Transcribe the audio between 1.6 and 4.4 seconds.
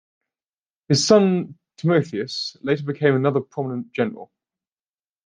Timotheus later became another prominent general.